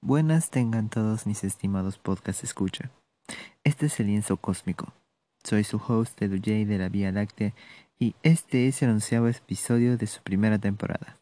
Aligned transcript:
Buenas 0.00 0.50
tengan 0.50 0.88
todos 0.88 1.26
mis 1.26 1.44
estimados 1.44 1.98
podcast 1.98 2.42
escucha. 2.42 2.90
Este 3.62 3.86
es 3.86 4.00
el 4.00 4.06
lienzo 4.06 4.38
cósmico. 4.38 4.92
Soy 5.44 5.64
su 5.64 5.76
host 5.76 6.18
DJ 6.20 6.66
de 6.66 6.78
la 6.78 6.88
Vía 6.88 7.12
Láctea 7.12 7.54
y 7.98 8.14
este 8.22 8.68
es 8.68 8.82
el 8.82 8.90
onceavo 8.90 9.28
episodio 9.28 9.96
de 9.96 10.06
su 10.06 10.22
primera 10.22 10.58
temporada. 10.58 11.18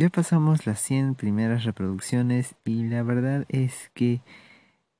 Ya 0.00 0.10
pasamos 0.10 0.64
las 0.64 0.80
100 0.80 1.16
primeras 1.16 1.64
reproducciones 1.64 2.54
y 2.64 2.84
la 2.84 3.02
verdad 3.02 3.46
es 3.48 3.90
que, 3.94 4.20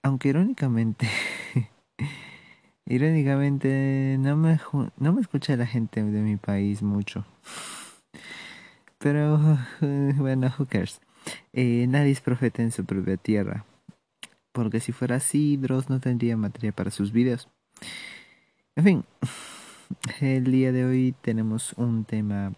aunque 0.02 0.30
irónicamente, 0.30 1.08
irónicamente 2.84 4.16
no 4.18 4.36
me, 4.36 4.58
no 4.96 5.12
me 5.12 5.20
escucha 5.20 5.56
la 5.56 5.66
gente 5.66 6.02
de 6.02 6.20
mi 6.20 6.36
país 6.36 6.82
mucho. 6.82 7.24
Pero 8.98 9.38
bueno, 10.16 10.52
who 10.58 10.66
cares. 10.66 11.00
Eh, 11.52 11.86
nadie 11.88 12.10
es 12.10 12.20
profeta 12.20 12.62
en 12.62 12.72
su 12.72 12.84
propia 12.84 13.16
tierra. 13.16 13.64
Porque 14.50 14.80
si 14.80 14.90
fuera 14.90 15.14
así, 15.14 15.56
Dross 15.58 15.88
no 15.88 16.00
tendría 16.00 16.36
materia 16.36 16.72
para 16.72 16.90
sus 16.90 17.12
videos. 17.12 17.48
En 18.74 18.82
fin, 18.82 19.04
el 20.20 20.50
día 20.50 20.72
de 20.72 20.84
hoy 20.84 21.14
tenemos 21.22 21.72
un 21.74 22.04
tema 22.04 22.52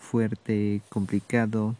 fuerte, 0.00 0.82
complicado, 0.88 1.76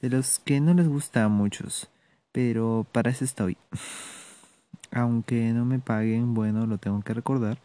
de 0.00 0.08
los 0.08 0.38
que 0.38 0.60
no 0.60 0.72
les 0.72 0.88
gusta 0.88 1.24
a 1.24 1.28
muchos, 1.28 1.88
pero 2.32 2.86
para 2.90 3.10
eso 3.10 3.26
estoy. 3.26 3.58
Aunque 4.90 5.52
no 5.52 5.66
me 5.66 5.78
paguen, 5.78 6.32
bueno, 6.32 6.66
lo 6.66 6.78
tengo 6.78 7.02
que 7.02 7.12
recordar. 7.12 7.58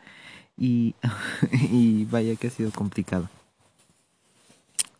Y, 0.57 0.95
y 1.71 2.03
vaya 2.05 2.35
que 2.35 2.47
ha 2.47 2.51
sido 2.51 2.71
complicado. 2.71 3.29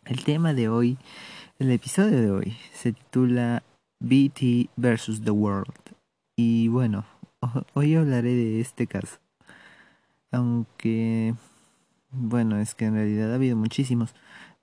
El 0.06 0.24
tema 0.24 0.54
de 0.54 0.70
hoy 0.70 0.96
el 1.60 1.70
episodio 1.70 2.20
de 2.20 2.32
hoy 2.32 2.56
se 2.72 2.92
titula 2.92 3.62
BT 4.00 4.70
vs. 4.76 5.22
The 5.22 5.30
World. 5.30 5.72
Y 6.34 6.66
bueno, 6.66 7.04
hoy 7.74 7.94
hablaré 7.94 8.34
de 8.34 8.60
este 8.60 8.88
caso. 8.88 9.18
Aunque, 10.32 11.34
bueno, 12.10 12.58
es 12.58 12.74
que 12.74 12.86
en 12.86 12.94
realidad 12.94 13.30
ha 13.30 13.36
habido 13.36 13.56
muchísimos. 13.56 14.14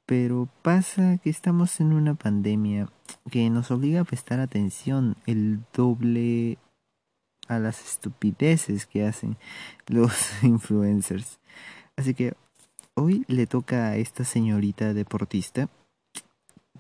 Pero 0.06 0.50
pasa 0.62 1.18
que 1.18 1.30
estamos 1.30 1.80
en 1.80 1.94
una 1.94 2.16
pandemia 2.16 2.90
que 3.30 3.50
nos 3.50 3.72
obliga 3.72 4.02
a 4.02 4.06
prestar 4.06 4.40
atención 4.40 5.16
el 5.26 5.60
doble 5.74 6.58
a 7.48 7.60
las 7.60 7.84
estupideces 7.84 8.86
que 8.86 9.06
hacen 9.06 9.38
los 9.88 10.14
influencers. 10.44 11.40
Así 11.96 12.14
que 12.14 12.34
hoy 12.96 13.26
le 13.28 13.48
toca 13.48 13.88
a 13.88 13.98
esta 13.98 14.24
señorita 14.24 14.94
deportista 14.94 15.70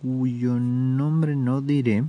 cuyo 0.02 0.60
nombre 0.60 1.36
no 1.36 1.62
diré 1.62 2.04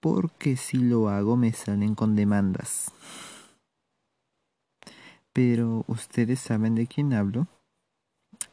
porque 0.00 0.56
si 0.56 0.78
lo 0.78 1.08
hago 1.08 1.36
me 1.36 1.52
salen 1.52 1.94
con 1.94 2.14
demandas. 2.14 2.92
Pero 5.32 5.84
ustedes 5.86 6.40
saben 6.40 6.74
de 6.74 6.86
quién 6.86 7.12
hablo. 7.12 7.46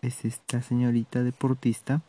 Es 0.05 0.23
esta 0.23 0.61
señorita 0.61 1.23
deportista 1.23 2.03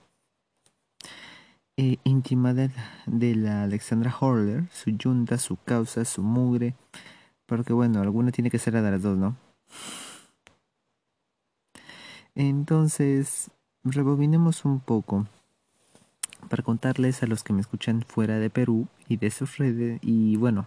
eh, 1.79 1.97
íntima 2.05 2.53
de, 2.53 2.71
de, 3.07 3.35
la 3.35 3.63
Alexandra 3.63 4.15
Horler, 4.21 4.69
su 4.71 4.91
yunta, 4.91 5.39
su 5.39 5.57
causa, 5.57 6.05
su 6.05 6.23
mugre. 6.23 6.75
Porque 7.47 7.73
bueno, 7.73 8.03
alguna 8.03 8.33
tiene 8.33 8.51
que 8.51 8.59
ser 8.59 8.75
la 8.75 8.83
de 8.83 8.91
las 8.91 9.03
dos, 9.03 9.17
¿no? 9.17 9.35
Entonces, 12.35 13.51
rebobinemos 13.83 14.67
un 14.67 14.81
poco 14.81 15.27
para 16.51 16.63
contarles 16.63 17.23
a 17.23 17.27
los 17.27 17.43
que 17.43 17.55
me 17.55 17.63
escuchan 17.63 18.03
fuera 18.03 18.39
de 18.39 18.51
Perú 18.51 18.89
y 19.09 19.17
de 19.17 19.31
sus 19.31 19.57
redes, 19.57 20.01
y 20.03 20.37
bueno, 20.37 20.67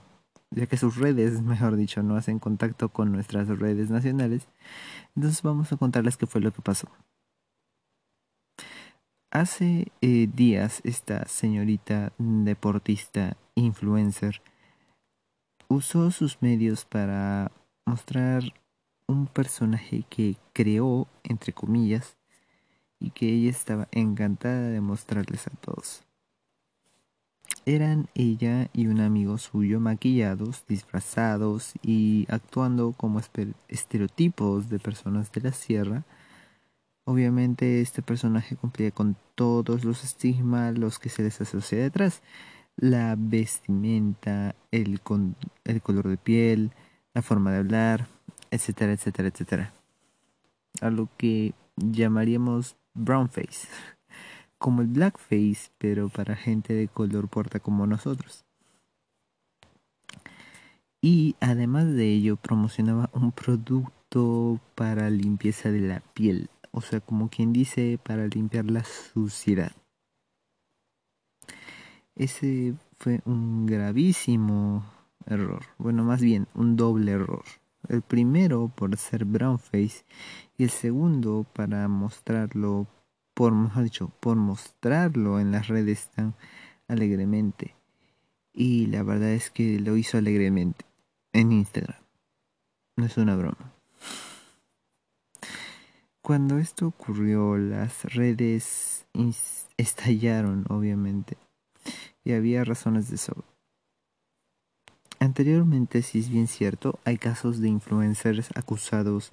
ya 0.50 0.66
que 0.66 0.78
sus 0.78 0.96
redes, 0.96 1.42
mejor 1.44 1.76
dicho, 1.76 2.02
no 2.02 2.16
hacen 2.16 2.40
contacto 2.40 2.90
con 2.90 3.12
nuestras 3.12 3.48
redes 3.48 3.92
nacionales, 3.92 4.48
entonces 5.16 5.44
vamos 5.44 5.72
a 5.72 5.78
contarles 5.78 6.18
qué 6.18 6.26
fue 6.26 6.42
lo 6.42 6.52
que 6.52 6.64
pasó. 6.64 6.90
Hace 9.40 9.88
eh, 10.02 10.28
días 10.36 10.82
esta 10.84 11.26
señorita 11.26 12.12
deportista 12.18 13.38
influencer 13.56 14.42
usó 15.70 16.12
sus 16.12 16.42
medios 16.42 16.84
para 16.84 17.50
mostrar 17.86 18.44
un 19.08 19.28
personaje 19.28 20.04
que 20.10 20.36
creó, 20.52 21.08
entre 21.24 21.54
comillas, 21.54 22.18
y 23.00 23.12
que 23.12 23.30
ella 23.30 23.50
estaba 23.50 23.88
encantada 23.94 24.72
de 24.72 24.82
mostrarles 24.82 25.48
a 25.48 25.52
todos. 25.52 26.04
Eran 27.66 28.10
ella 28.16 28.68
y 28.74 28.88
un 28.88 29.00
amigo 29.00 29.38
suyo 29.38 29.80
maquillados, 29.80 30.66
disfrazados 30.68 31.76
y 31.82 32.26
actuando 32.28 32.92
como 32.92 33.22
estereotipos 33.70 34.68
de 34.68 34.80
personas 34.80 35.32
de 35.32 35.40
la 35.40 35.54
sierra. 35.54 36.04
Obviamente 37.10 37.82
este 37.82 38.04
personaje 38.04 38.56
cumplía 38.56 38.92
con 38.92 39.18
todos 39.34 39.84
los 39.84 40.04
estigmas 40.04 40.78
los 40.78 41.00
que 41.00 41.10
se 41.10 41.24
les 41.24 41.42
asocia 41.42 41.80
detrás. 41.80 42.22
La 42.76 43.16
vestimenta, 43.18 44.54
el, 44.70 45.02
color 45.02 46.08
de 46.08 46.18
piel, 46.18 46.72
la 47.16 47.24
forma 47.24 47.52
de 47.52 47.58
hablar, 47.58 48.08
etcétera, 48.52 48.94
etcétera, 48.94 49.30
etcétera. 49.30 49.74
A 50.82 50.92
lo 50.92 51.10
que 51.18 51.56
llamaríamos 51.78 52.76
brownface, 52.94 53.68
como 54.60 54.84
el 54.84 54.88
blackface, 54.90 55.72
pero 55.80 56.10
para 56.10 56.36
gente 56.36 56.76
de 56.76 56.90
color 56.90 57.28
puerta 57.28 57.60
como 57.60 57.88
nosotros. 57.88 58.46
Y 61.02 61.36
además 61.40 61.88
de 61.88 62.06
ello 62.06 62.36
promocionaba 62.36 63.10
un 63.14 63.32
producto 63.32 64.60
para 64.76 65.10
limpieza 65.10 65.72
de 65.72 65.82
la 65.82 66.04
piel, 66.14 66.52
o 66.72 66.82
sea, 66.82 67.00
como 67.00 67.30
quien 67.30 67.54
dice, 67.54 68.00
para 68.04 68.28
limpiar 68.28 68.66
la 68.70 68.84
suciedad. 68.84 69.72
Ese 72.16 72.76
fue 72.98 73.22
un 73.26 73.66
gravísimo 73.66 74.84
error, 75.26 75.64
bueno, 75.78 76.04
más 76.04 76.22
bien 76.22 76.48
un 76.54 76.76
doble 76.76 77.14
error. 77.14 77.44
El 77.88 78.02
primero 78.02 78.68
por 78.76 78.96
ser 78.98 79.24
brownface 79.26 80.04
y 80.58 80.64
el 80.64 80.70
segundo 80.70 81.46
para 81.54 81.88
mostrarlo, 81.88 82.88
por 83.34 83.54
mejor 83.54 83.84
dicho, 83.84 84.12
por 84.20 84.36
mostrarlo 84.36 85.40
en 85.40 85.52
las 85.52 85.68
redes 85.68 86.10
tan 86.10 86.36
alegremente. 86.88 87.76
Y 88.54 88.88
la 88.88 89.04
verdad 89.04 89.30
es 89.30 89.50
que 89.50 89.80
lo 89.80 89.96
hizo 89.96 90.18
alegremente 90.18 90.86
en 91.32 91.54
Instagram. 91.54 92.02
No 92.98 93.06
es 93.06 93.18
una 93.18 93.36
broma. 93.38 93.79
Cuando 96.30 96.60
esto 96.60 96.86
ocurrió, 96.86 97.58
las 97.58 98.04
redes 98.04 99.08
estallaron, 99.78 100.64
obviamente, 100.70 101.38
y 102.24 102.34
había 102.34 102.64
razones 102.64 103.10
de 103.10 103.18
sobra. 103.18 103.48
Anteriormente, 105.20 106.04
si 106.04 106.20
es 106.20 106.30
bien 106.30 106.46
cierto, 106.46 107.00
hay 107.04 107.18
casos 107.18 107.60
de 107.62 107.70
influencers 107.70 108.52
acusados 108.54 109.32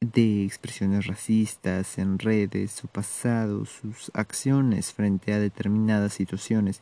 de 0.00 0.46
expresiones 0.46 1.06
racistas 1.06 1.98
en 1.98 2.18
redes, 2.18 2.72
su 2.72 2.88
pasado, 2.88 3.66
sus 3.66 4.10
acciones 4.14 4.94
frente 4.94 5.34
a 5.34 5.38
determinadas 5.38 6.14
situaciones. 6.14 6.80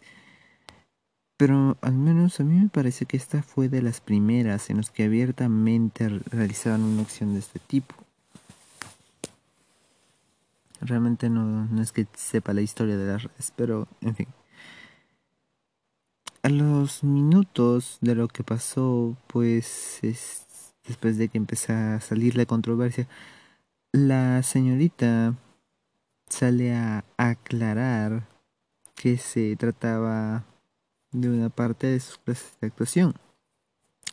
Pero 1.36 1.76
al 1.80 1.94
menos 1.94 2.38
a 2.38 2.44
mí 2.44 2.60
me 2.60 2.68
parece 2.68 3.06
que 3.06 3.16
esta 3.16 3.42
fue 3.42 3.68
de 3.68 3.82
las 3.82 4.00
primeras 4.00 4.70
en 4.70 4.76
las 4.76 4.90
que 4.90 5.02
abiertamente 5.02 6.08
realizaban 6.30 6.84
una 6.84 7.02
acción 7.02 7.32
de 7.32 7.40
este 7.40 7.58
tipo. 7.58 7.96
Realmente 10.82 11.30
no, 11.30 11.66
no 11.66 11.80
es 11.80 11.92
que 11.92 12.06
sepa 12.14 12.52
la 12.52 12.60
historia 12.60 12.96
de 12.96 13.06
las 13.06 13.22
redes, 13.22 13.52
pero 13.56 13.88
en 14.00 14.16
fin. 14.16 14.28
A 16.42 16.48
los 16.48 17.04
minutos 17.04 17.98
de 18.00 18.16
lo 18.16 18.26
que 18.26 18.42
pasó, 18.42 19.16
pues 19.28 20.00
después 20.86 21.16
de 21.16 21.28
que 21.28 21.38
empezó 21.38 21.72
a 21.72 22.00
salir 22.00 22.36
la 22.36 22.46
controversia, 22.46 23.06
la 23.92 24.42
señorita 24.42 25.36
sale 26.28 26.74
a 26.74 27.04
aclarar 27.16 28.26
que 28.96 29.18
se 29.18 29.54
trataba 29.56 30.44
de 31.12 31.28
una 31.28 31.48
parte 31.48 31.86
de 31.86 32.00
sus 32.00 32.18
clases 32.18 32.56
de 32.60 32.66
actuación. 32.66 33.14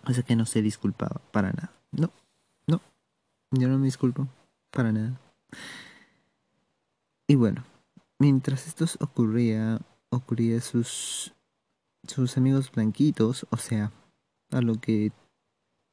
O 0.06 0.14
sea 0.14 0.24
que 0.24 0.36
no 0.36 0.46
se 0.46 0.62
disculpaba 0.62 1.22
para 1.32 1.52
nada. 1.52 1.72
No, 1.92 2.12
no, 2.68 2.80
yo 3.52 3.68
no 3.68 3.80
me 3.80 3.86
disculpo 3.86 4.28
para 4.70 4.92
nada. 4.92 5.20
Y 7.30 7.36
bueno, 7.36 7.64
mientras 8.18 8.66
esto 8.66 8.86
ocurría, 9.06 9.80
ocurría 10.10 10.60
sus 10.62 11.32
sus 12.08 12.38
amigos 12.38 12.72
blanquitos, 12.72 13.46
o 13.52 13.58
sea, 13.58 13.92
a 14.50 14.62
lo 14.62 14.82
que 14.82 15.12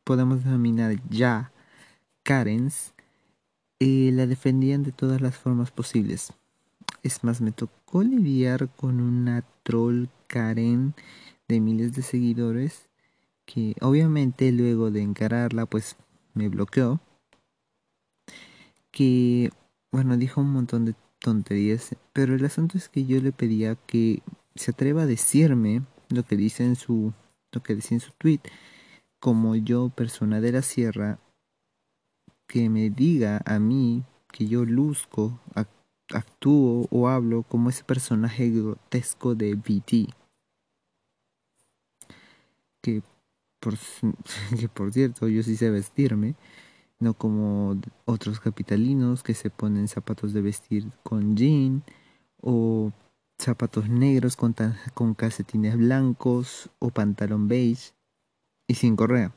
podemos 0.02 0.44
denominar 0.44 0.96
ya 1.10 1.52
Karens, 2.22 2.94
eh, 3.80 4.10
la 4.14 4.26
defendían 4.26 4.82
de 4.82 4.92
todas 4.92 5.20
las 5.20 5.36
formas 5.36 5.70
posibles. 5.70 6.32
Es 7.02 7.22
más, 7.22 7.42
me 7.42 7.52
tocó 7.52 8.02
lidiar 8.02 8.70
con 8.70 9.02
una 9.02 9.44
troll 9.62 10.06
Karen 10.28 10.94
de 11.48 11.60
miles 11.60 11.94
de 11.94 12.00
seguidores 12.00 12.88
que 13.44 13.74
obviamente 13.82 14.50
luego 14.52 14.90
de 14.90 15.02
encararla 15.02 15.66
pues 15.66 15.96
me 16.32 16.48
bloqueó. 16.48 16.98
Que 18.90 19.50
bueno, 19.92 20.16
dijo 20.16 20.40
un 20.40 20.52
montón 20.52 20.86
de 20.86 20.94
tonterías, 21.26 21.96
pero 22.12 22.36
el 22.36 22.44
asunto 22.44 22.78
es 22.78 22.88
que 22.88 23.04
yo 23.04 23.20
le 23.20 23.32
pedía 23.32 23.74
que 23.74 24.22
se 24.54 24.70
atreva 24.70 25.02
a 25.02 25.06
decirme 25.06 25.82
lo 26.08 26.22
que 26.22 26.36
dice 26.36 26.64
en 26.64 26.76
su 26.76 27.12
lo 27.50 27.64
que 27.64 27.74
dice 27.74 27.94
en 27.94 28.00
su 28.00 28.12
tweet 28.12 28.38
como 29.18 29.56
yo 29.56 29.88
persona 29.88 30.40
de 30.40 30.52
la 30.52 30.62
sierra 30.62 31.18
que 32.46 32.70
me 32.70 32.90
diga 32.90 33.42
a 33.44 33.58
mí 33.58 34.04
que 34.30 34.46
yo 34.46 34.64
luzco 34.64 35.40
actúo 36.14 36.86
o 36.92 37.08
hablo 37.08 37.42
como 37.42 37.70
ese 37.70 37.82
personaje 37.82 38.48
grotesco 38.50 39.34
de 39.34 39.56
BT 39.56 40.14
que 42.82 43.02
por, 43.58 43.74
que 44.60 44.68
por 44.68 44.92
cierto 44.92 45.26
yo 45.26 45.42
sí 45.42 45.56
sé 45.56 45.70
vestirme 45.70 46.36
no 46.98 47.14
como 47.14 47.80
otros 48.04 48.40
capitalinos 48.40 49.22
que 49.22 49.34
se 49.34 49.50
ponen 49.50 49.88
zapatos 49.88 50.32
de 50.32 50.42
vestir 50.42 50.90
con 51.02 51.36
jean 51.36 51.82
o 52.40 52.92
zapatos 53.38 53.88
negros 53.88 54.36
con, 54.36 54.54
con 54.94 55.14
calcetines 55.14 55.76
blancos 55.76 56.70
o 56.78 56.90
pantalón 56.90 57.48
beige 57.48 57.92
y 58.66 58.74
sin 58.74 58.96
correa. 58.96 59.32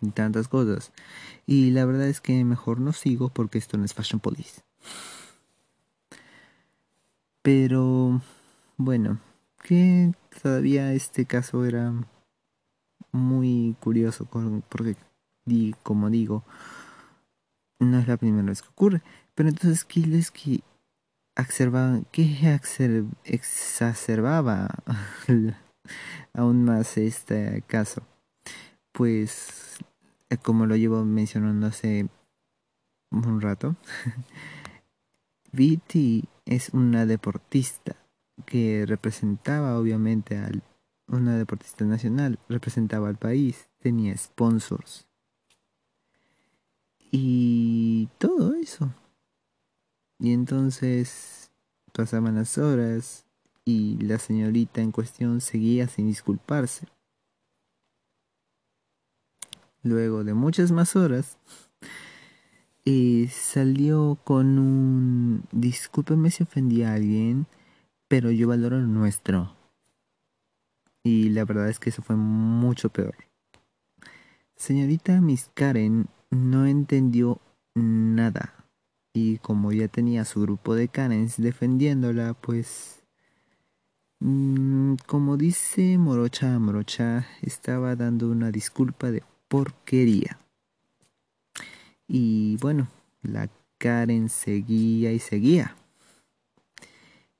Y 0.00 0.10
tantas 0.10 0.48
cosas. 0.48 0.92
Y 1.46 1.70
la 1.72 1.84
verdad 1.84 2.08
es 2.08 2.20
que 2.20 2.44
mejor 2.44 2.80
no 2.80 2.92
sigo 2.92 3.28
porque 3.28 3.58
esto 3.58 3.76
no 3.76 3.84
es 3.84 3.92
Fashion 3.92 4.20
Police. 4.20 4.62
Pero 7.42 8.20
bueno, 8.76 9.18
que 9.62 10.12
todavía 10.42 10.94
este 10.94 11.26
caso 11.26 11.64
era 11.64 11.92
muy 13.12 13.76
curioso 13.80 14.26
porque 14.26 14.96
como 15.82 16.10
digo, 16.10 16.44
no 17.80 17.98
es 17.98 18.08
la 18.08 18.16
primera 18.16 18.46
vez 18.46 18.62
que 18.62 18.68
ocurre. 18.68 19.02
Pero 19.34 19.48
entonces, 19.48 19.84
¿qué 19.84 20.00
es 20.18 20.30
que 20.30 20.62
exacerbaba, 23.24 24.68
aún 26.34 26.64
más 26.64 26.96
este 26.98 27.62
caso? 27.66 28.02
Pues, 28.92 29.78
eh, 30.28 30.36
como 30.36 30.66
lo 30.66 30.76
llevo 30.76 31.04
mencionando 31.04 31.66
hace 31.66 32.08
un 33.10 33.40
rato, 33.40 33.76
VT 35.52 36.24
es 36.44 36.70
una 36.70 37.06
deportista 37.06 37.96
que 38.46 38.84
representaba 38.86 39.78
obviamente 39.78 40.38
al 40.38 40.62
una 41.08 41.36
deportista 41.36 41.84
nacional, 41.84 42.38
representaba 42.48 43.08
al 43.08 43.16
país, 43.16 43.68
tenía 43.80 44.16
sponsors 44.16 45.09
y 47.10 48.08
todo 48.18 48.54
eso. 48.54 48.92
Y 50.18 50.32
entonces 50.32 51.50
pasaban 51.92 52.36
las 52.36 52.58
horas 52.58 53.24
y 53.64 53.96
la 54.04 54.18
señorita 54.18 54.80
en 54.80 54.92
cuestión 54.92 55.40
seguía 55.40 55.88
sin 55.88 56.06
disculparse. 56.06 56.86
Luego 59.82 60.24
de 60.24 60.34
muchas 60.34 60.72
más 60.72 60.94
horas, 60.94 61.38
eh, 62.84 63.28
salió 63.32 64.18
con 64.24 64.58
un 64.58 65.44
discúlpeme 65.52 66.30
si 66.30 66.42
ofendí 66.42 66.82
a 66.82 66.94
alguien, 66.94 67.46
pero 68.08 68.30
yo 68.30 68.48
valoro 68.48 68.78
lo 68.78 68.86
nuestro. 68.86 69.54
Y 71.02 71.30
la 71.30 71.46
verdad 71.46 71.70
es 71.70 71.78
que 71.78 71.88
eso 71.90 72.02
fue 72.02 72.16
mucho 72.16 72.90
peor. 72.90 73.14
Señorita 74.54 75.20
Miss 75.22 75.50
Karen 75.54 76.08
no 76.30 76.66
entendió 76.66 77.40
nada. 77.74 78.54
Y 79.12 79.38
como 79.38 79.72
ya 79.72 79.88
tenía 79.88 80.24
su 80.24 80.42
grupo 80.42 80.74
de 80.74 80.88
Karens 80.88 81.36
defendiéndola, 81.36 82.34
pues... 82.34 83.02
Mm, 84.20 84.96
como 85.06 85.36
dice 85.36 85.96
Morocha 85.96 86.58
Morocha, 86.58 87.26
estaba 87.42 87.96
dando 87.96 88.30
una 88.30 88.50
disculpa 88.50 89.10
de 89.10 89.22
porquería. 89.48 90.38
Y 92.06 92.56
bueno, 92.58 92.88
la 93.22 93.48
Karen 93.78 94.28
seguía 94.28 95.12
y 95.12 95.18
seguía. 95.18 95.74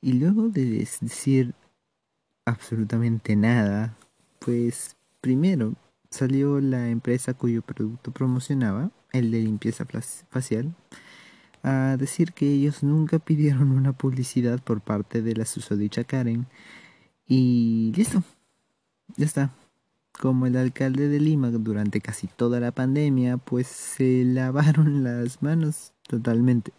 Y 0.00 0.14
luego 0.14 0.48
de 0.48 0.64
decir 0.64 1.54
absolutamente 2.46 3.37
nada, 3.37 3.94
pues 4.38 4.96
primero 5.20 5.75
salió 6.11 6.61
la 6.61 6.89
empresa 6.89 7.35
cuyo 7.35 7.62
producto 7.62 8.11
promocionaba, 8.11 8.91
el 9.12 9.31
de 9.31 9.41
limpieza 9.41 9.87
facial, 10.29 10.75
a 11.62 11.97
decir 11.99 12.33
que 12.33 12.51
ellos 12.51 12.83
nunca 12.83 13.19
pidieron 13.19 13.71
una 13.77 13.93
publicidad 13.93 14.61
por 14.62 14.81
parte 14.81 15.23
de 15.23 15.37
la 15.37 15.45
susodicha 15.45 16.05
Karen. 16.05 16.47
Y 17.27 17.93
listo, 17.97 18.23
ya 19.17 19.27
está. 19.27 19.51
Como 20.21 20.47
el 20.47 20.57
alcalde 20.57 21.09
de 21.09 21.21
Lima 21.21 21.51
durante 21.51 22.01
casi 22.01 22.27
toda 22.27 22.61
la 22.61 22.73
pandemia, 22.73 23.37
pues 23.39 23.69
se 23.69 24.25
lavaron 24.25 25.05
las 25.05 25.43
manos 25.43 25.93
totalmente. 26.09 26.73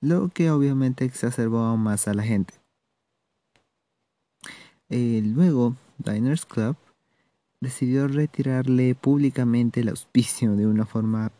Lo 0.00 0.28
que 0.28 0.50
obviamente 0.50 1.04
exacerbó 1.04 1.76
más 1.76 2.08
a 2.08 2.14
la 2.14 2.22
gente. 2.22 2.54
Eh, 4.88 5.22
luego, 5.24 5.76
Diners 5.98 6.46
Club 6.46 6.76
decidió 7.60 8.08
retirarle 8.08 8.94
públicamente 8.94 9.80
el 9.80 9.90
auspicio 9.90 10.56
de 10.56 10.66
una 10.66 10.86
forma 10.86 11.30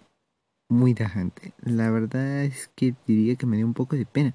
muy 0.68 0.94
tajante. 0.94 1.54
La 1.62 1.90
verdad 1.90 2.44
es 2.44 2.70
que 2.74 2.94
diría 3.06 3.36
que 3.36 3.46
me 3.46 3.56
dio 3.56 3.66
un 3.66 3.74
poco 3.74 3.96
de 3.96 4.06
pena, 4.06 4.34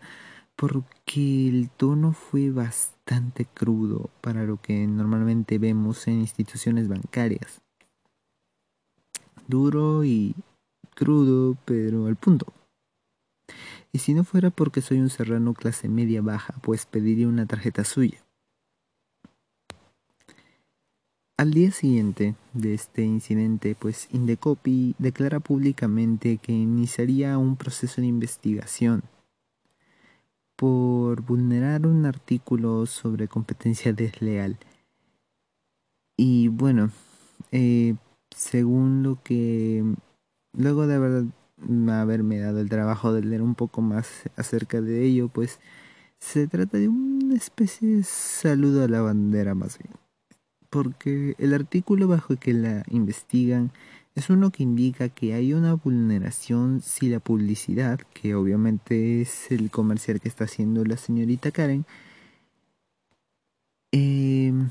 porque 0.55 1.47
el 1.47 1.69
tono 1.69 2.13
fue 2.13 2.49
bastante 2.49 3.45
crudo 3.45 4.09
para 4.21 4.43
lo 4.43 4.61
que 4.61 4.87
normalmente 4.87 5.57
vemos 5.57 6.07
en 6.07 6.19
instituciones 6.19 6.87
bancarias. 6.87 7.61
Duro 9.47 10.03
y 10.03 10.35
crudo, 10.95 11.55
pero 11.65 12.07
al 12.07 12.15
punto. 12.15 12.51
Y 13.91 13.99
si 13.99 14.13
no 14.13 14.23
fuera 14.23 14.49
porque 14.49 14.81
soy 14.81 14.99
un 14.99 15.09
serrano 15.09 15.53
clase 15.53 15.87
media 15.87 16.21
baja, 16.21 16.55
pues 16.61 16.85
pediría 16.85 17.27
una 17.27 17.45
tarjeta 17.45 17.83
suya. 17.83 18.24
Al 21.45 21.51
día 21.51 21.69
siguiente 21.69 22.33
de 22.53 22.73
este 22.73 23.03
incidente, 23.03 23.75
pues 23.79 24.07
Indecopy 24.11 24.95
declara 24.97 25.39
públicamente 25.39 26.39
que 26.39 26.51
iniciaría 26.51 27.37
un 27.37 27.55
proceso 27.55 28.01
de 28.01 28.07
investigación 28.07 29.03
por 30.55 31.21
vulnerar 31.21 31.85
un 31.85 32.07
artículo 32.07 32.87
sobre 32.87 33.27
competencia 33.27 33.93
desleal. 33.93 34.57
Y 36.17 36.47
bueno, 36.47 36.89
eh, 37.51 37.93
según 38.35 39.03
lo 39.03 39.21
que 39.21 39.83
luego 40.51 40.87
de 40.87 40.95
haber, 40.95 41.25
haberme 41.91 42.39
dado 42.39 42.59
el 42.59 42.69
trabajo 42.69 43.13
de 43.13 43.21
leer 43.21 43.43
un 43.43 43.53
poco 43.53 43.81
más 43.81 44.23
acerca 44.35 44.81
de 44.81 45.03
ello, 45.03 45.27
pues 45.27 45.59
se 46.17 46.47
trata 46.47 46.79
de 46.79 46.87
una 46.87 47.35
especie 47.35 47.97
de 47.97 48.03
saludo 48.03 48.83
a 48.83 48.87
la 48.87 49.01
bandera 49.01 49.53
más 49.53 49.77
bien 49.77 50.04
porque 50.75 51.35
el 51.39 51.53
artículo 51.53 52.09
bajo 52.09 52.33
el 52.33 52.39
que 52.39 52.51
la 52.53 52.83
investigan 52.89 53.71
es 54.13 54.29
uno 54.29 54.51
que 54.51 54.63
indica 54.63 55.07
que 55.07 55.33
hay 55.33 55.53
una 55.53 55.73
vulneración 55.73 56.81
si 56.81 57.07
la 57.07 57.21
publicidad, 57.21 58.01
que 58.13 58.35
obviamente 58.35 59.21
es 59.21 59.53
el 59.53 59.71
comercial 59.71 60.19
que 60.19 60.27
está 60.27 60.43
haciendo 60.43 60.83
la 60.83 60.97
señorita 60.97 61.51
Karen, 61.51 61.85
em, 63.93 64.69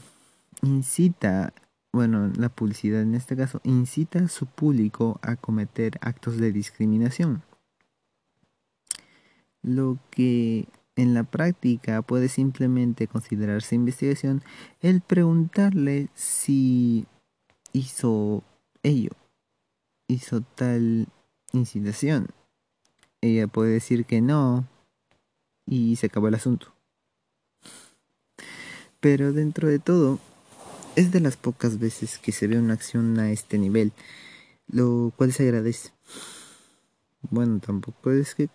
incita, 0.60 1.54
bueno, 1.90 2.30
la 2.36 2.50
publicidad 2.50 3.00
en 3.00 3.14
este 3.14 3.34
caso, 3.34 3.62
incita 3.64 4.18
a 4.18 4.28
su 4.28 4.44
público 4.44 5.18
a 5.22 5.36
cometer 5.36 5.98
actos 6.02 6.36
de 6.36 6.52
discriminación. 6.52 7.42
Lo 9.62 9.96
que 10.10 10.68
en 10.96 11.14
la 11.14 11.24
práctica 11.24 12.02
puede 12.02 12.28
simplemente 12.28 13.08
considerarse 13.08 13.74
investigación 13.74 14.42
el 14.80 15.00
preguntarle 15.00 16.08
si 16.14 17.06
hizo 17.72 18.42
ello, 18.82 19.10
hizo 20.08 20.42
tal 20.42 21.08
incitación. 21.52 22.28
Ella 23.20 23.46
puede 23.46 23.72
decir 23.72 24.04
que 24.04 24.20
no 24.20 24.68
y 25.66 25.96
se 25.96 26.06
acabó 26.06 26.28
el 26.28 26.34
asunto. 26.34 26.74
Pero 29.00 29.32
dentro 29.32 29.68
de 29.68 29.78
todo, 29.78 30.18
es 30.96 31.10
de 31.10 31.20
las 31.20 31.36
pocas 31.36 31.78
veces 31.78 32.18
que 32.18 32.32
se 32.32 32.46
ve 32.46 32.58
una 32.58 32.74
acción 32.74 33.18
a 33.18 33.30
este 33.32 33.58
nivel, 33.58 33.92
lo 34.68 35.12
cual 35.16 35.32
se 35.32 35.42
agradece. 35.42 35.90
Bueno, 37.30 37.58
tampoco 37.58 38.12
es 38.12 38.34
que 38.34 38.48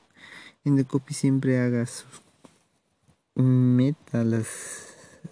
en 0.63 0.77
The 0.77 0.86
Copy 0.86 1.13
siempre 1.13 1.60
haga 1.60 1.86
sus 1.86 2.22
meta 3.36 4.24
las, 4.24 4.48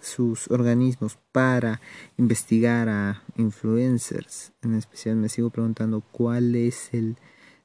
sus 0.00 0.50
organismos 0.50 1.18
para 1.32 1.80
investigar 2.16 2.88
a 2.88 3.22
influencers. 3.36 4.52
En 4.62 4.74
especial 4.74 5.16
me 5.16 5.28
sigo 5.28 5.50
preguntando 5.50 6.00
cuál 6.00 6.54
es 6.54 6.92
el, 6.92 7.16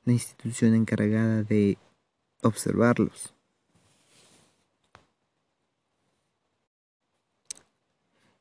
la 0.05 0.13
institución 0.13 0.75
encargada 0.75 1.43
de 1.43 1.77
observarlos. 2.41 3.33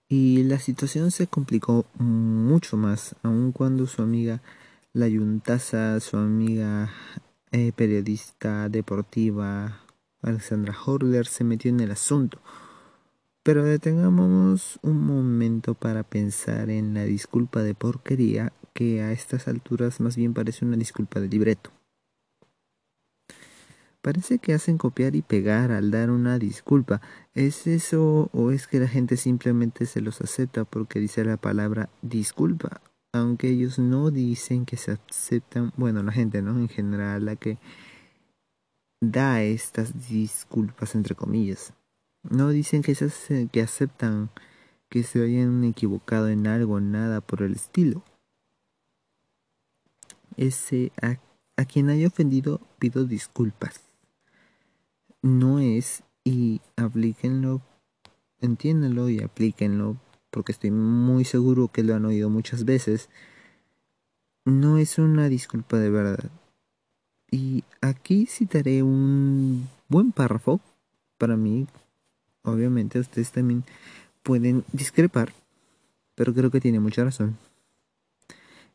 Y 0.09 0.43
la 0.43 0.59
situación 0.59 1.11
se 1.11 1.27
complicó 1.27 1.87
mucho 1.95 2.77
más, 2.77 3.17
aun 3.23 3.51
cuando 3.51 3.87
su 3.87 4.03
amiga 4.03 4.43
la 4.93 5.09
Yuntasa, 5.09 5.99
su 6.01 6.19
amiga 6.19 6.91
eh, 7.51 7.73
periodista 7.73 8.69
deportiva 8.69 9.82
Alexandra 10.23 10.75
Horler, 10.85 11.27
se 11.27 11.45
metió 11.45 11.71
en 11.71 11.81
el 11.81 11.91
asunto. 11.91 12.41
Pero 13.43 13.65
detengamos 13.65 14.79
un 14.83 15.05
momento 15.05 15.75
para 15.75 16.05
pensar 16.05 16.71
en 16.71 16.95
la 16.95 17.05
disculpa 17.05 17.63
de 17.63 17.75
porquería 17.75 18.53
que 18.73 19.03
a 19.03 19.13
estas 19.13 19.49
alturas 19.49 20.01
más 20.01 20.17
bien 20.17 20.33
parece 20.33 20.65
una 20.65 20.77
disculpa 20.77 21.21
de 21.21 21.29
libreto. 21.29 21.71
Parece 24.01 24.41
que 24.41 24.53
hacen 24.53 24.79
copiar 24.79 25.15
y 25.15 25.23
pegar 25.23 25.71
al 25.71 25.93
dar 25.93 26.11
una 26.11 26.39
disculpa. 26.39 27.01
¿Es 27.35 27.69
eso 27.69 28.31
o 28.33 28.51
es 28.51 28.67
que 28.67 28.81
la 28.81 28.89
gente 28.89 29.17
simplemente 29.17 29.87
se 29.87 30.01
los 30.01 30.21
acepta 30.21 30.65
porque 30.65 30.99
dice 30.99 31.25
la 31.25 31.37
palabra 31.37 31.89
disculpa? 32.03 32.81
Aunque 33.13 33.49
ellos 33.49 33.79
no 33.79 34.11
dicen 34.11 34.67
que 34.67 34.77
se 34.77 34.93
aceptan, 34.93 35.73
bueno, 35.77 36.03
la 36.03 36.11
gente, 36.11 36.43
¿no? 36.43 36.59
En 36.59 36.69
general, 36.69 37.27
la 37.27 37.37
que 37.37 37.59
da 39.03 39.43
estas 39.43 40.09
disculpas 40.09 40.95
entre 40.95 41.15
comillas. 41.15 41.75
No 42.23 42.49
dicen 42.49 42.81
que, 42.81 42.95
se, 42.95 43.49
que 43.53 43.61
aceptan 43.61 44.31
que 44.89 45.03
se 45.03 45.23
hayan 45.23 45.65
equivocado 45.65 46.29
en 46.29 46.47
algo, 46.47 46.81
nada 46.81 47.21
por 47.21 47.43
el 47.43 47.53
estilo. 47.53 48.03
Ese 50.39 50.93
a, 51.03 51.19
a 51.57 51.65
quien 51.67 51.91
haya 51.91 52.07
ofendido 52.07 52.61
pido 52.79 53.05
disculpas 53.05 53.93
no 55.23 55.61
es 55.61 56.03
y 56.25 56.61
aplíquenlo, 56.77 57.63
entiéndanlo 58.41 59.09
y 59.09 59.23
aplíquenlo, 59.23 59.97
porque 60.31 60.53
estoy 60.53 60.71
muy 60.73 61.25
seguro 61.25 61.69
que 61.69 61.85
lo 61.85 61.95
han 61.95 62.05
oído 62.05 62.29
muchas 62.29 62.65
veces, 62.65 63.09
no 64.45 64.79
es 64.79 64.99
una 64.99 65.29
disculpa 65.29 65.79
de 65.79 65.91
verdad. 65.91 66.31
Y 67.31 67.65
aquí 67.83 68.27
citaré 68.27 68.83
un 68.83 69.69
buen 69.89 70.13
párrafo 70.13 70.61
para 71.19 71.37
mí. 71.37 71.67
Obviamente 72.43 72.99
ustedes 72.99 73.31
también 73.33 73.65
pueden 74.23 74.65
discrepar, 74.73 75.33
pero 76.15 76.33
creo 76.33 76.51
que 76.51 76.61
tiene 76.61 76.81
mucha 76.81 77.05
razón. 77.05 77.37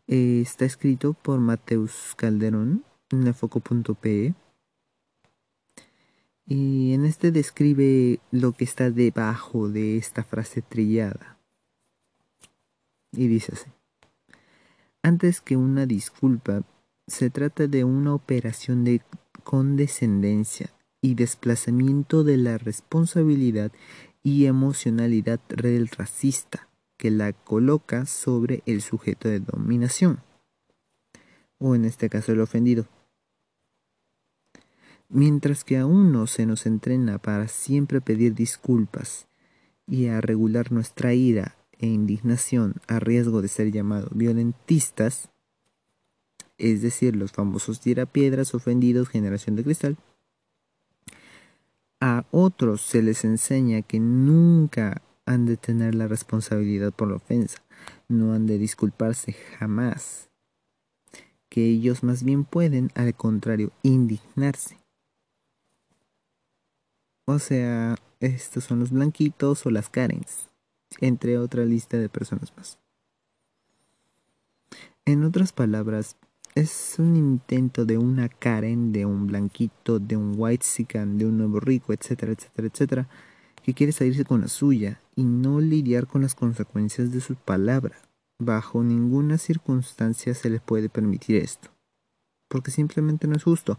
está 0.06 0.66
escrito 0.66 1.14
por 1.14 1.40
Mateus 1.40 2.14
Calderón 2.16 2.84
en 3.10 3.34
foco.pe 3.34 4.36
y 6.46 6.94
en 6.94 7.04
este 7.06 7.32
describe 7.32 8.20
lo 8.32 8.54
que 8.54 8.64
está 8.64 8.90
debajo 8.90 9.68
de 9.68 9.98
esta 9.98 10.24
frase 10.24 10.62
trillada. 10.62 11.38
Y 13.12 13.28
dice 13.28 13.54
así. 13.54 13.70
Antes 15.02 15.42
que 15.42 15.58
una 15.58 15.86
disculpa, 15.86 16.64
se 17.08 17.30
trata 17.30 17.68
de 17.68 17.84
una 17.84 18.14
operación 18.14 18.84
de 18.84 19.02
condescendencia 19.44 20.74
y 21.02 21.16
desplazamiento 21.16 22.24
de 22.24 22.38
la 22.38 22.58
responsabilidad 22.58 23.72
y 24.24 24.46
emocionalidad 24.46 25.40
del 25.48 25.88
racista 25.88 26.68
que 26.98 27.12
la 27.12 27.32
coloca 27.32 28.06
sobre 28.06 28.62
el 28.66 28.82
sujeto 28.82 29.30
de 29.30 29.40
dominación, 29.40 30.22
o 31.60 31.76
en 31.76 31.86
este 31.86 32.10
caso 32.10 32.34
el 32.34 32.42
ofendido. 32.42 32.88
Mientras 35.10 35.64
que 35.64 35.78
aún 35.78 36.12
no 36.12 36.28
se 36.28 36.46
nos 36.46 36.66
entrena 36.66 37.20
para 37.20 37.48
siempre 37.48 38.02
pedir 38.02 38.34
disculpas 38.34 39.28
y 39.86 40.08
a 40.08 40.20
regular 40.20 40.74
nuestra 40.74 41.14
ira 41.14 41.56
e 41.80 41.88
indignación 41.88 42.76
a 42.88 43.00
riesgo 43.00 43.42
de 43.42 43.48
ser 43.48 43.72
llamados 43.72 44.10
violentistas, 44.14 45.30
es 46.58 46.82
decir, 46.82 47.16
los 47.16 47.32
famosos 47.32 47.80
tirapiedras 47.80 48.54
ofendidos 48.54 49.10
generación 49.10 49.56
de 49.56 49.64
cristal, 49.64 49.98
a 52.00 52.26
otros 52.32 52.82
se 52.82 53.02
les 53.02 53.26
enseña 53.26 53.82
que 53.82 54.00
nunca 54.00 55.02
han 55.26 55.46
de 55.46 55.58
tener 55.58 55.96
la 55.96 56.08
responsabilidad 56.08 56.94
por 56.94 57.10
la 57.10 57.16
ofensa, 57.16 57.64
no 58.08 58.34
han 58.34 58.46
de 58.46 58.58
disculparse 58.58 59.34
jamás, 59.34 60.30
que 61.50 61.66
ellos 61.66 62.04
más 62.04 62.24
bien 62.24 62.44
pueden, 62.44 62.92
al 62.96 63.14
contrario, 63.16 63.72
indignarse 63.84 64.78
o 67.30 67.40
sea, 67.40 67.96
estos 68.22 68.64
son 68.64 68.80
los 68.80 68.92
blanquitos 68.92 69.66
o 69.66 69.70
las 69.70 69.90
Karens, 69.90 70.50
entre 71.02 71.38
otra 71.38 71.66
lista 71.66 71.98
de 71.98 72.08
personas 72.08 72.56
más. 72.56 72.80
En 75.04 75.26
otras 75.26 75.52
palabras, 75.52 76.16
es 76.60 76.96
un 76.98 77.16
intento 77.16 77.86
de 77.86 78.00
una 78.00 78.30
Karen, 78.30 78.92
de 78.92 79.06
un 79.06 79.28
blanquito, 79.28 80.00
de 80.00 80.18
un 80.18 80.34
white 80.36 80.66
sican, 80.66 81.18
de 81.18 81.26
un 81.26 81.38
nuevo 81.38 81.60
rico, 81.60 81.94
etcétera, 81.94 82.32
etcétera, 82.32 82.68
etcétera, 82.68 83.08
que 83.64 83.76
quiere 83.76 83.92
salirse 83.92 84.26
con 84.26 84.42
la 84.42 84.48
suya 84.48 85.00
y 85.16 85.24
no 85.24 85.60
lidiar 85.60 86.08
con 86.08 86.24
las 86.24 86.34
consecuencias 86.34 87.12
de 87.12 87.22
su 87.22 87.36
palabra. 87.36 87.98
Bajo 88.40 88.84
ninguna 88.84 89.38
circunstancia 89.38 90.34
se 90.34 90.50
le 90.50 90.60
puede 90.60 90.90
permitir 90.90 91.36
esto, 91.36 91.70
porque 92.50 92.72
simplemente 92.72 93.28
no 93.28 93.36
es 93.36 93.44
justo. 93.44 93.78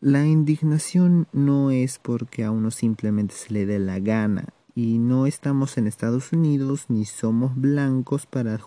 La 0.00 0.24
indignación 0.24 1.26
no 1.32 1.72
es 1.72 1.98
porque 1.98 2.44
a 2.44 2.52
uno 2.52 2.70
simplemente 2.70 3.34
se 3.34 3.52
le 3.52 3.66
dé 3.66 3.80
la 3.80 3.98
gana 3.98 4.46
y 4.74 4.98
no 4.98 5.26
estamos 5.26 5.76
en 5.76 5.86
Estados 5.86 6.32
Unidos 6.32 6.86
ni 6.88 7.04
somos 7.04 7.54
blancos 7.56 8.26
para 8.26 8.58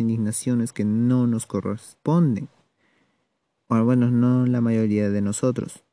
indignaciones 0.00 0.72
que 0.72 0.84
no 0.84 1.26
nos 1.26 1.46
corresponden. 1.46 2.48
O 3.68 3.84
bueno, 3.84 4.10
no 4.10 4.46
la 4.46 4.60
mayoría 4.60 5.10
de 5.10 5.20
nosotros. 5.20 5.84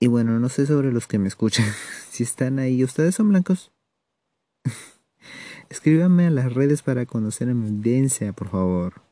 Y 0.00 0.06
bueno, 0.06 0.38
no 0.38 0.48
sé 0.48 0.66
sobre 0.66 0.92
los 0.92 1.06
que 1.06 1.18
me 1.18 1.28
escuchan. 1.28 1.66
si 2.10 2.22
están 2.22 2.58
ahí, 2.58 2.82
¿ustedes 2.82 3.14
son 3.14 3.28
blancos? 3.28 3.72
Escríbanme 5.68 6.26
a 6.26 6.30
las 6.30 6.52
redes 6.52 6.82
para 6.82 7.06
conocer 7.06 7.48
a 7.50 7.54
mi 7.54 7.70
por 8.32 8.48
favor. 8.48 9.02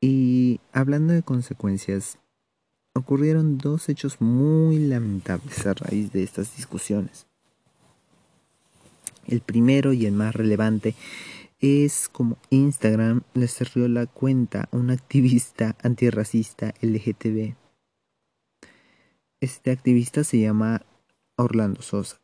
Y 0.00 0.60
hablando 0.72 1.14
de 1.14 1.22
consecuencias, 1.22 2.18
ocurrieron 2.94 3.58
dos 3.58 3.88
hechos 3.88 4.20
muy 4.20 4.78
lamentables 4.78 5.66
a 5.66 5.74
raíz 5.74 6.12
de 6.12 6.22
estas 6.22 6.56
discusiones. 6.56 7.26
El 9.26 9.40
primero 9.40 9.92
y 9.92 10.06
el 10.06 10.12
más 10.12 10.34
relevante 10.34 10.94
es 11.58 12.08
como 12.08 12.38
Instagram 12.50 13.22
le 13.34 13.48
cerró 13.48 13.88
la 13.88 14.06
cuenta 14.06 14.68
a 14.70 14.76
un 14.76 14.90
activista 14.90 15.76
antirracista 15.82 16.74
LGTB. 16.80 17.54
Este 19.40 19.70
activista 19.70 20.22
se 20.24 20.40
llama 20.40 20.82
Orlando 21.36 21.82
Sosa 21.82 22.20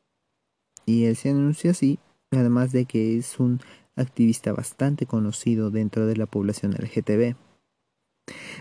y 0.87 1.05
él 1.05 1.17
se 1.17 1.31
anuncia 1.31 1.73
así, 1.73 1.99
además 2.31 2.73
de 2.73 2.85
que 2.85 3.19
es 3.19 3.39
un 3.41 3.61
activista 3.97 4.53
bastante 4.53 5.07
conocido 5.07 5.71
dentro 5.71 6.07
de 6.07 6.17
la 6.17 6.27
población 6.27 6.73
LGTB. 6.73 7.37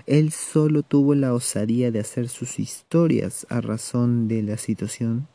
Él 0.06 0.32
solo 0.32 0.84
tuvo 0.84 1.16
la 1.16 1.34
osadía 1.34 1.92
de 1.92 2.00
hacer 2.00 2.28
sus 2.28 2.60
historias 2.60 3.46
a 3.50 3.62
razón 3.62 4.28
de 4.28 4.42
la 4.44 4.58
situación 4.58 5.28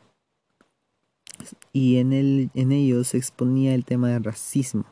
y 1.73 1.97
en, 1.97 2.13
en 2.13 2.71
ellos 2.71 3.09
se 3.09 3.17
exponía 3.17 3.73
el 3.75 3.85
tema 3.85 4.09
del 4.09 4.23
racismo. 4.23 4.85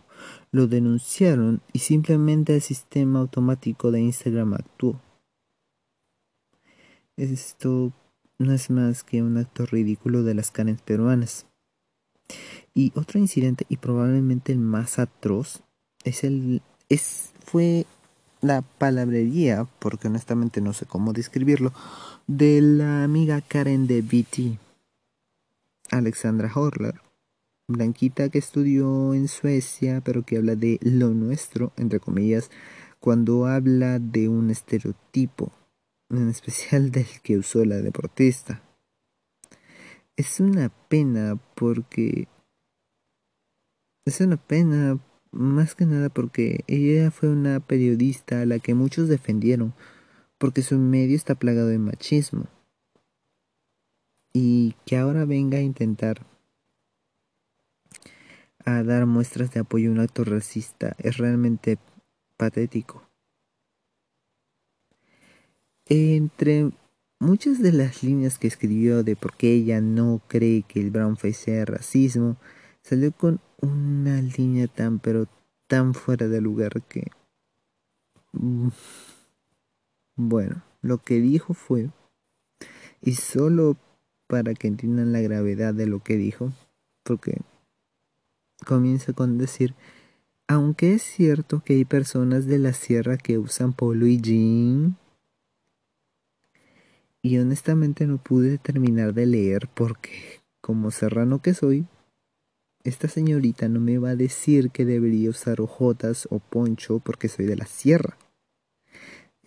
Lo 0.52 0.68
denunciaron 0.68 1.62
y 1.74 1.80
simplemente 1.80 2.56
el 2.56 2.62
sistema 2.62 3.20
automático 3.20 3.92
de 3.92 4.02
Instagram 4.02 4.54
actuó. 4.54 5.02
Esto 7.18 7.92
no 8.38 8.54
es 8.54 8.70
más 8.70 9.04
que 9.04 9.22
un 9.22 9.38
acto 9.38 9.66
ridículo 9.66 10.24
de 10.24 10.34
las 10.34 10.52
canes 10.52 10.82
peruanas. 10.82 11.46
Y 12.74 12.92
otro 12.96 13.20
incidente, 13.20 13.66
y 13.70 13.78
probablemente 13.78 14.52
el 14.52 14.60
más 14.60 15.00
atroz, 15.00 15.64
es 16.04 16.24
el 16.24 16.62
es 16.90 17.32
fue 17.44 17.86
la 18.42 18.62
palabrería, 18.62 19.68
porque 19.80 20.08
honestamente 20.08 20.62
no 20.62 20.74
sé 20.74 20.86
cómo 20.86 21.14
describirlo, 21.14 21.74
de 22.28 22.62
la 22.62 23.04
amiga 23.04 23.42
Karen 23.42 23.88
de 23.88 24.02
BT. 24.02 24.65
Alexandra 25.92 26.52
Horler, 26.54 27.02
blanquita 27.68 28.30
que 28.30 28.40
estudió 28.40 29.14
en 29.14 29.28
Suecia, 29.28 30.02
pero 30.02 30.24
que 30.24 30.38
habla 30.38 30.56
de 30.56 30.80
lo 30.82 31.10
nuestro, 31.10 31.74
entre 31.78 32.00
comillas, 32.00 32.50
cuando 33.00 33.46
habla 33.46 34.00
de 34.00 34.30
un 34.30 34.50
estereotipo, 34.50 35.52
en 36.10 36.30
especial 36.30 36.92
del 36.92 37.08
que 37.24 37.38
usó 37.38 37.64
la 37.66 37.78
deportista. 37.78 38.62
Es 40.16 40.40
una 40.40 40.70
pena 40.88 41.40
porque... 41.56 42.28
Es 44.06 44.22
una 44.22 44.38
pena 44.38 45.00
más 45.32 45.76
que 45.76 45.86
nada 45.86 46.10
porque 46.10 46.64
ella 46.68 47.12
fue 47.12 47.30
una 47.30 47.60
periodista 47.60 48.42
a 48.42 48.46
la 48.46 48.60
que 48.60 48.74
muchos 48.74 49.10
defendieron, 49.10 49.74
porque 50.38 50.62
su 50.62 50.78
medio 50.78 51.16
está 51.16 51.36
plagado 51.36 51.68
de 51.68 51.80
machismo. 51.80 52.48
Y 54.38 54.76
que 54.86 54.98
ahora 54.98 55.24
venga 55.24 55.60
a 55.60 55.62
intentar 55.62 56.26
a 58.66 58.84
dar 58.84 59.06
muestras 59.06 59.52
de 59.52 59.62
apoyo 59.62 59.88
a 59.88 59.94
un 59.94 60.02
acto 60.02 60.26
racista 60.26 60.94
es 61.00 61.16
realmente 61.16 61.78
patético. 62.36 63.08
Entre 65.86 66.70
muchas 67.18 67.62
de 67.62 67.72
las 67.72 68.04
líneas 68.04 68.38
que 68.38 68.48
escribió 68.48 69.04
de 69.04 69.16
por 69.16 69.38
qué 69.38 69.54
ella 69.54 69.80
no 69.80 70.22
cree 70.28 70.64
que 70.64 70.82
el 70.82 70.92
brownface 70.92 71.34
sea 71.34 71.64
racismo, 71.64 72.36
salió 72.82 73.14
con 73.14 73.40
una 73.62 74.22
línea 74.22 74.68
tan 74.68 75.00
pero 75.00 75.30
tan 75.68 75.94
fuera 75.94 76.28
de 76.28 76.42
lugar 76.42 76.82
que... 76.90 77.08
Mm, 78.34 78.68
bueno, 80.18 80.62
lo 80.82 80.98
que 80.98 81.22
dijo 81.22 81.54
fue, 81.54 81.90
y 83.02 83.14
solo 83.14 83.78
para 84.28 84.54
que 84.54 84.68
entiendan 84.68 85.14
la 85.14 85.22
gravedad 85.22 85.74
de 85.74 85.88
lo 85.88 86.00
que 86.00 86.18
dijo, 86.18 86.52
porque 87.04 87.42
comienza 88.66 89.14
con 89.14 89.38
decir, 89.38 89.76
aunque 90.48 90.94
es 90.94 91.02
cierto 91.02 91.62
que 91.64 91.74
hay 91.74 91.86
personas 91.86 92.46
de 92.46 92.60
la 92.60 92.74
sierra 92.74 93.18
que 93.18 93.38
usan 93.38 93.74
polo 93.74 94.08
y 94.08 94.22
jean, 94.22 94.98
y 97.22 97.40
honestamente 97.40 98.06
no 98.06 98.18
pude 98.18 98.60
terminar 98.60 99.16
de 99.16 99.26
leer 99.26 99.68
porque, 99.74 100.42
como 100.62 100.92
serrano 100.92 101.42
que 101.42 101.56
soy, 101.56 101.88
esta 102.84 103.08
señorita 103.08 103.68
no 103.68 103.80
me 103.80 103.98
va 103.98 104.12
a 104.12 104.16
decir 104.16 104.70
que 104.70 104.86
debería 104.86 105.32
usar 105.32 105.60
hojotas 105.60 106.28
o 106.30 106.38
poncho 106.38 107.00
porque 107.00 107.28
soy 107.28 107.46
de 107.46 107.56
la 107.56 107.66
sierra. 107.66 108.16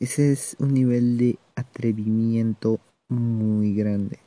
Ese 0.01 0.33
es 0.33 0.57
un 0.59 0.75
nivel 0.75 1.19
de 1.19 1.39
atrevimiento 1.55 2.81
muy 3.09 3.75
grande. 3.75 4.19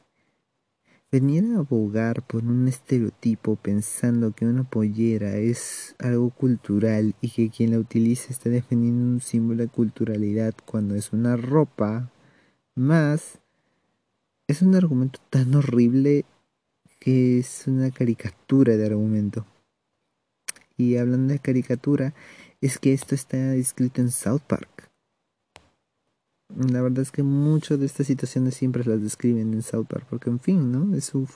Venir 1.12 1.44
a 1.54 1.60
abogar 1.60 2.22
por 2.26 2.46
un 2.46 2.70
estereotipo 2.70 3.58
pensando 3.58 4.32
que 4.32 4.46
una 4.46 4.64
pollera 4.64 5.36
es 5.36 5.94
algo 6.00 6.30
cultural 6.30 7.16
y 7.20 7.30
que 7.32 7.50
quien 7.50 7.72
la 7.72 7.80
utiliza 7.80 8.32
está 8.32 8.50
defendiendo 8.50 9.04
un 9.04 9.20
símbolo 9.20 9.64
de 9.64 9.68
culturalidad 9.68 10.54
cuando 10.66 10.96
es 10.96 11.12
una 11.12 11.36
ropa 11.36 12.10
más 12.76 13.40
es 14.48 14.62
un 14.62 14.74
argumento 14.74 15.20
tan 15.30 15.54
horrible 15.54 16.24
que 17.02 17.40
es 17.40 17.68
una 17.68 17.92
caricatura 17.92 18.78
de 18.78 18.86
argumento. 18.86 19.46
Y 20.78 20.96
hablando 20.96 21.34
de 21.34 21.40
caricatura, 21.40 22.14
es 22.62 22.80
que 22.80 22.94
esto 22.94 23.16
está 23.16 23.54
escrito 23.56 24.00
en 24.00 24.12
South 24.12 24.44
Park. 24.48 24.91
La 26.58 26.82
verdad 26.82 27.00
es 27.00 27.12
que 27.12 27.24
muchas 27.24 27.80
de 27.80 27.86
estas 27.86 28.08
situaciones 28.08 28.56
siempre 28.56 28.84
las 28.84 29.02
describen 29.02 29.54
en 29.54 29.62
South 29.62 29.86
Park, 29.88 30.06
porque 30.10 30.30
en 30.30 30.40
fin, 30.40 30.72
¿no? 30.72 30.96
Es 30.96 31.06
su, 31.06 31.28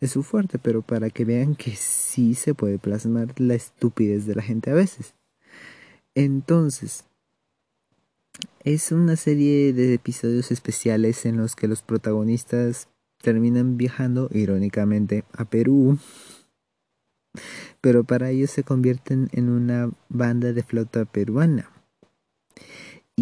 es 0.00 0.10
su 0.10 0.22
fuerte, 0.22 0.58
pero 0.58 0.82
para 0.82 1.10
que 1.10 1.24
vean 1.24 1.54
que 1.54 1.74
sí 1.76 2.34
se 2.34 2.54
puede 2.54 2.78
plasmar 2.78 3.38
la 3.40 3.54
estupidez 3.54 4.26
de 4.26 4.34
la 4.34 4.42
gente 4.42 4.70
a 4.70 4.74
veces. 4.74 5.14
Entonces, 6.14 7.04
es 8.64 8.92
una 8.92 9.16
serie 9.16 9.72
de 9.72 9.94
episodios 9.94 10.50
especiales 10.50 11.24
en 11.24 11.38
los 11.38 11.56
que 11.56 11.68
los 11.68 11.82
protagonistas 11.82 12.88
terminan 13.22 13.76
viajando 13.76 14.28
irónicamente 14.32 15.24
a 15.32 15.44
Perú, 15.44 15.98
pero 17.80 18.04
para 18.04 18.30
ellos 18.30 18.50
se 18.50 18.64
convierten 18.64 19.28
en 19.32 19.48
una 19.48 19.90
banda 20.08 20.52
de 20.52 20.62
flota 20.62 21.04
peruana. 21.04 21.70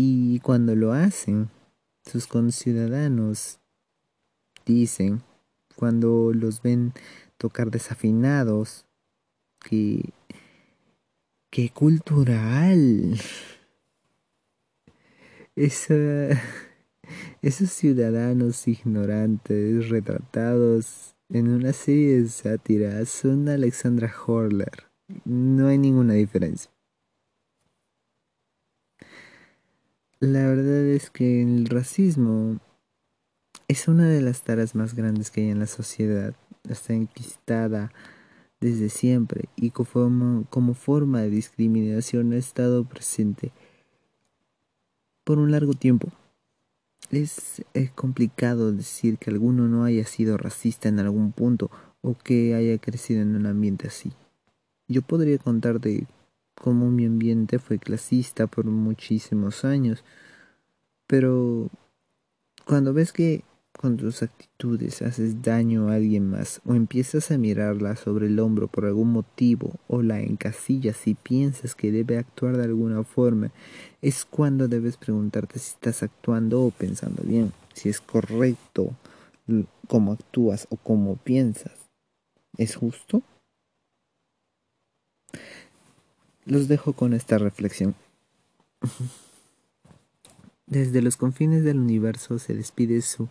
Y 0.01 0.39
cuando 0.39 0.77
lo 0.77 0.93
hacen, 0.93 1.51
sus 2.05 2.29
conciudadanos 2.29 3.59
dicen, 4.65 5.23
cuando 5.75 6.31
los 6.33 6.63
ven 6.63 6.93
tocar 7.37 7.73
desafinados, 7.73 8.87
que... 9.59 10.11
¡Qué 11.51 11.71
cultural! 11.71 13.21
Esos 17.43 17.71
ciudadanos 17.71 18.69
ignorantes 18.69 19.89
retratados 19.89 21.17
en 21.29 21.49
una 21.49 21.73
serie 21.73 22.23
de 22.23 22.29
sátiras 22.29 23.09
son 23.09 23.49
Alexandra 23.49 24.15
Horler. 24.25 24.85
No 25.25 25.67
hay 25.67 25.79
ninguna 25.79 26.15
diferencia. 26.15 26.71
La 30.21 30.49
verdad 30.49 30.85
es 30.87 31.11
que 31.11 31.43
el 31.43 31.67
racismo 31.67 32.59
es 33.69 33.87
una 33.87 34.09
de 34.09 34.21
las 34.21 34.43
taras 34.43 34.75
más 34.75 34.95
grandes 34.95 35.31
que 35.31 35.43
hay 35.43 35.51
en 35.51 35.61
la 35.61 35.69
sociedad. 35.69 36.35
Está 36.69 36.93
enquistada 36.93 37.93
desde 38.59 38.89
siempre 38.89 39.45
y 39.55 39.71
como, 39.71 40.75
forma 40.75 41.21
de 41.21 41.31
discriminación 41.31 42.33
ha 42.33 42.37
estado 42.37 42.83
presente 42.83 43.53
por 45.23 45.39
un 45.39 45.53
largo 45.53 45.75
tiempo. 45.75 46.09
Es, 47.13 47.65
complicado 47.95 48.73
decir 48.73 49.19
que 49.19 49.31
alguno 49.31 49.69
no 49.69 49.85
haya 49.85 50.05
sido 50.05 50.37
racista 50.37 50.89
en 50.89 50.99
algún 50.99 51.31
punto 51.31 51.71
o 52.01 52.19
que 52.19 52.57
haya 52.57 52.77
crecido 52.79 53.23
en 53.23 53.37
un 53.37 53.47
ambiente 53.47 53.87
así. 53.87 54.11
Yo 54.89 55.03
podría 55.03 55.39
contar 55.39 55.81
de 55.81 56.09
cómo 56.61 56.91
mi 56.91 57.07
ambiente 57.07 57.59
fue 57.59 57.79
clasista 57.79 58.47
por 58.47 58.65
muchísimos 58.67 59.65
años, 59.65 60.05
pero 61.07 61.69
cuando 62.65 62.93
ves 62.93 63.13
que 63.13 63.45
con 63.79 63.97
tus 63.97 64.23
actitudes 64.25 65.03
haces 65.03 65.41
daño 65.41 65.89
a 65.89 65.95
alguien 65.95 66.29
más 66.29 66.61
o 66.67 66.75
empiezas 66.75 67.31
a 67.31 67.39
mirarla 67.39 67.95
sobre 67.95 68.27
el 68.27 68.41
hombro 68.41 68.67
por 68.67 68.87
algún 68.87 69.13
motivo 69.13 69.73
o 69.87 70.03
la 70.03 70.21
encasillas 70.21 71.07
y 71.07 71.15
piensas 71.15 71.77
que 71.77 71.93
debe 71.93 72.19
actuar 72.19 72.57
de 72.57 72.65
alguna 72.65 73.05
forma, 73.05 73.53
es 74.03 74.25
cuando 74.25 74.67
debes 74.67 74.97
preguntarte 74.97 75.61
si 75.61 75.71
estás 75.71 76.03
actuando 76.03 76.63
o 76.63 76.71
pensando 76.73 77.23
bien, 77.23 77.53
si 77.73 77.89
es 77.89 78.01
correcto 78.01 78.93
cómo 79.87 80.13
actúas 80.13 80.67
o 80.71 80.77
cómo 80.77 81.17
piensas. 81.17 81.73
¿Es 82.57 82.75
justo? 82.75 83.23
Los 86.49 86.67
dejo 86.67 86.95
con 86.95 87.13
esta 87.13 87.37
reflexión. 87.37 87.95
Desde 90.67 91.03
los 91.03 91.19
confines 91.19 91.63
del 91.63 91.79
universo 91.79 92.39
se 92.39 92.55
despide 92.55 93.03
su 93.03 93.29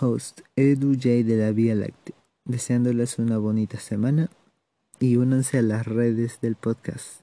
host 0.00 0.40
Edu 0.56 0.94
J 0.94 1.08
de 1.24 1.36
la 1.36 1.52
Vía 1.52 1.74
Láctea, 1.74 2.16
deseándoles 2.46 3.18
una 3.18 3.36
bonita 3.36 3.78
semana 3.78 4.30
y 4.98 5.16
únanse 5.16 5.58
a 5.58 5.62
las 5.62 5.86
redes 5.86 6.40
del 6.40 6.56
podcast. 6.56 7.20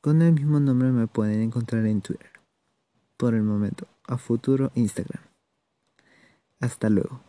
Con 0.00 0.22
el 0.22 0.32
mismo 0.32 0.58
nombre 0.58 0.90
me 0.90 1.06
pueden 1.06 1.40
encontrar 1.40 1.86
en 1.86 2.00
Twitter. 2.00 2.30
Por 3.16 3.34
el 3.34 3.42
momento, 3.42 3.86
a 4.08 4.18
futuro 4.18 4.72
Instagram. 4.74 5.22
Hasta 6.58 6.90
luego. 6.90 7.20